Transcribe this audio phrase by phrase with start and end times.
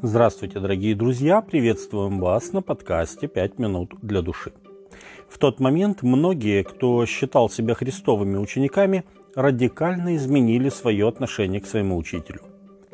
[0.00, 1.40] Здравствуйте, дорогие друзья!
[1.40, 4.52] Приветствуем вас на подкасте «Пять минут для души».
[5.28, 9.02] В тот момент многие, кто считал себя христовыми учениками,
[9.34, 12.42] радикально изменили свое отношение к своему учителю.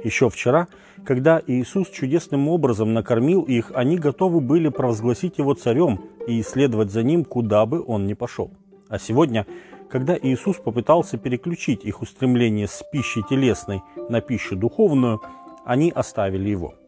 [0.02, 0.68] Еще вчера,
[1.04, 7.02] когда Иисус чудесным образом накормил их, они готовы были провозгласить его царем и следовать за
[7.02, 8.50] ним, куда бы он ни пошел.
[8.88, 9.46] А сегодня,
[9.90, 15.20] когда Иисус попытался переключить их устремление с пищи телесной на пищу духовную,
[15.66, 16.72] они оставили его–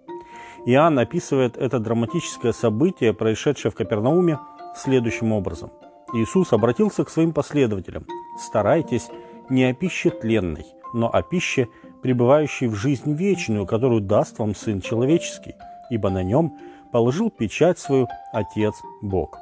[0.66, 4.40] Иоанн описывает это драматическое событие, происшедшее в Капернауме,
[4.74, 5.70] следующим образом.
[6.12, 8.04] Иисус обратился к своим последователям.
[8.36, 9.08] «Старайтесь
[9.48, 11.68] не о пище тленной, но о пище,
[12.02, 15.54] пребывающей в жизнь вечную, которую даст вам Сын Человеческий,
[15.88, 16.58] ибо на нем
[16.90, 19.38] положил печать свою Отец Бог.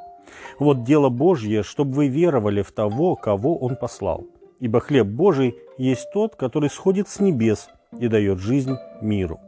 [0.58, 4.26] Вот дело Божье, чтобы вы веровали в того, кого Он послал.
[4.60, 9.40] Ибо хлеб Божий есть тот, который сходит с небес и дает жизнь миру.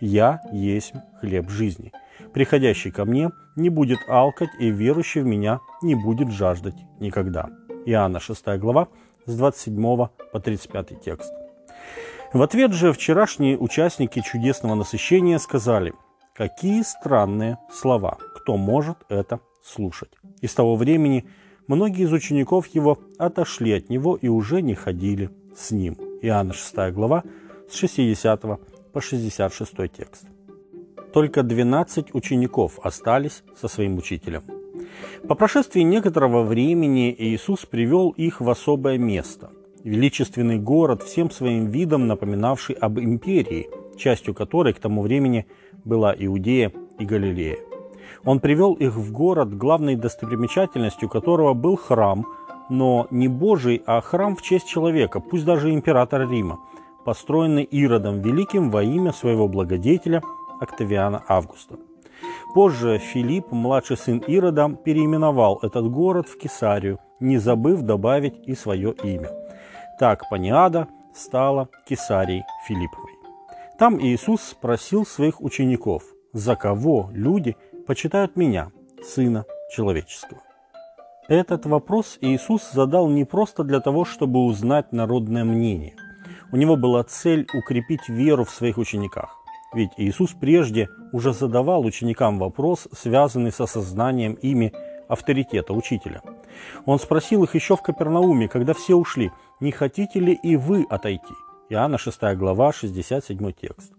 [0.00, 1.92] «Я есть хлеб жизни.
[2.32, 7.50] Приходящий ко мне не будет алкать, и верующий в меня не будет жаждать никогда».
[7.86, 8.88] Иоанна 6 глава
[9.26, 9.82] с 27
[10.32, 11.32] по 35 текст.
[12.32, 15.94] В ответ же вчерашние участники чудесного насыщения сказали,
[16.34, 20.10] какие странные слова, кто может это слушать.
[20.40, 21.26] И с того времени
[21.66, 25.94] многие из учеников его отошли от него и уже не ходили с ним.
[26.22, 27.22] Иоанна 6 глава
[27.70, 28.44] с 60
[28.96, 30.26] по 66 текст.
[31.12, 34.42] Только 12 учеников остались со своим учителем.
[35.28, 39.50] По прошествии некоторого времени Иисус привел их в особое место–
[39.84, 45.44] величественный город, всем своим видом напоминавший об империи, частью которой к тому времени
[45.84, 47.58] была Иудея и Галилея.
[48.24, 52.24] Он привел их в город, главной достопримечательностью которого был храм,
[52.70, 56.60] но не Божий, а храм в честь человека, пусть даже императора Рима–
[57.06, 60.22] построенный Иродом Великим во имя своего благодетеля
[60.60, 61.76] Октавиана Августа.
[62.52, 68.92] Позже Филипп, младший сын Ирода, переименовал этот город в Кесарию, не забыв добавить и свое
[69.04, 69.30] имя.
[70.00, 73.12] Так Паниада стала Кесарией Филипповой.
[73.78, 76.02] Там Иисус спросил своих учеников,
[76.32, 77.56] за кого люди
[77.86, 78.72] почитают меня,
[79.04, 80.40] Сына Человеческого.
[81.28, 85.94] Этот вопрос Иисус задал не просто для того, чтобы узнать народное мнение–
[86.52, 89.38] у него была цель укрепить веру в своих учениках.
[89.74, 94.72] Ведь Иисус прежде уже задавал ученикам вопрос, связанный с осознанием ими
[95.08, 96.22] авторитета учителя.
[96.84, 101.34] Он спросил их еще в Капернауме, когда все ушли, «Не хотите ли и вы отойти?»
[101.68, 103.92] Иоанна 6 глава, 67 текст.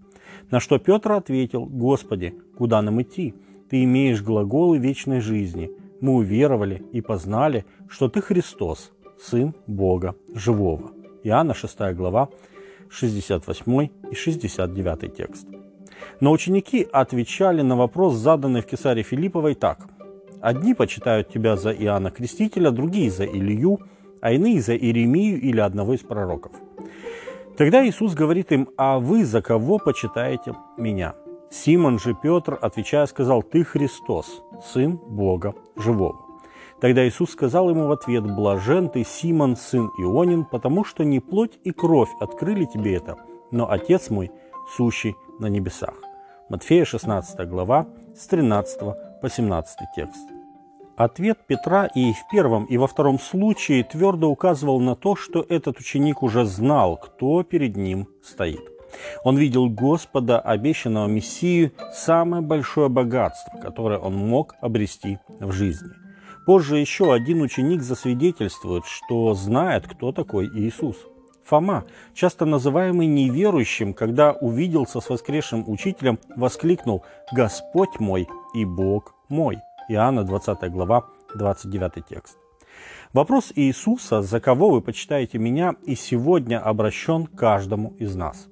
[0.52, 3.34] На что Петр ответил, «Господи, куда нам идти?
[3.70, 5.72] Ты имеешь глаголы вечной жизни.
[6.00, 10.97] Мы уверовали и познали, что Ты Христос, Сын Бога Живого».
[11.28, 12.30] Иоанна 6 глава,
[12.90, 15.48] 68 и 69 текст.
[16.22, 19.78] Но ученики отвечали на вопрос, заданный в Кесаре Филипповой, так.
[20.42, 23.80] «Одни почитают тебя за Иоанна Крестителя, другие за Илью,
[24.22, 26.52] а иные за Иеремию или одного из пророков».
[27.58, 31.16] Тогда Иисус говорит им, «А вы за кого почитаете меня?»
[31.50, 34.44] Симон же Петр, отвечая, сказал, «Ты Христос,
[34.74, 36.27] Сын Бога Живого».
[36.80, 41.58] Тогда Иисус сказал ему в ответ, «Блажен ты, Симон, сын Ионин, потому что не плоть
[41.64, 43.16] и кровь открыли тебе это,
[43.52, 44.32] но Отец мой,
[44.76, 45.96] сущий на небесах».
[46.50, 48.80] Матфея 16 глава, с 13
[49.22, 50.22] по 17 текст.
[50.96, 55.80] Ответ Петра и в первом, и во втором случае твердо указывал на то, что этот
[55.80, 58.62] ученик уже знал, кто перед ним стоит.
[59.24, 65.90] Он видел Господа, обещанного Мессию, самое большое богатство, которое он мог обрести в жизни–
[66.48, 70.96] Позже еще один ученик засвидетельствует, что знает, кто такой Иисус.
[71.44, 77.04] Фома, часто называемый неверующим, когда увиделся с воскресшим учителем, воскликнул
[77.34, 79.58] «Господь мой и Бог мой».
[79.90, 82.38] Иоанна 20 глава, 29 текст.
[83.12, 88.48] Вопрос Иисуса «За кого вы почитаете меня?» и сегодня обращен каждому из нас.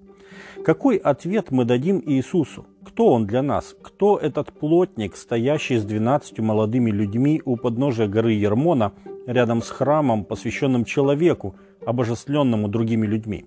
[0.65, 2.65] Какой ответ мы дадим Иисусу?
[2.85, 3.75] Кто он для нас?
[3.81, 8.93] Кто этот плотник, стоящий с двенадцатью молодыми людьми у подножия горы Ермона,
[9.25, 11.55] рядом с храмом, посвященным человеку,
[11.85, 13.45] обожествленному другими людьми?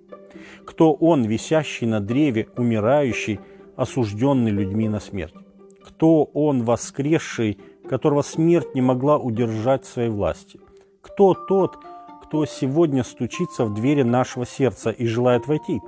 [0.65, 3.39] Кто он, висящий на древе, умирающий,
[3.77, 5.35] осужденный людьми на смерть?
[5.85, 7.59] Кто он, воскресший,
[7.89, 10.61] которого смерть не могла удержать в своей власти?
[11.01, 11.79] Кто тот,
[12.25, 15.81] кто сегодня стучится в двери нашего сердца и желает войти,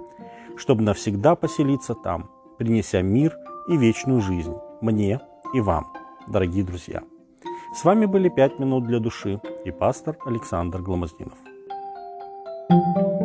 [0.57, 2.31] чтобы навсегда поселиться там,
[2.61, 3.35] принеся мир–
[3.71, 5.21] и вечную жизнь мне
[5.55, 5.93] и вам,
[6.27, 7.03] дорогие друзья.
[7.73, 11.39] С вами были «Пять минут для души» и пастор Александр Гломоздинов.
[12.69, 13.20] thank you